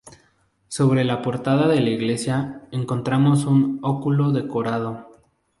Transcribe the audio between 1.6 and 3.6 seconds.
de la iglesia encontramos